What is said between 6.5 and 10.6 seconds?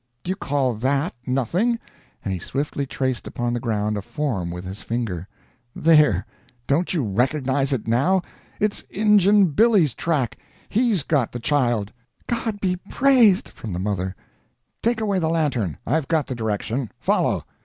don't you recognize it now? It's Injun Billy's track.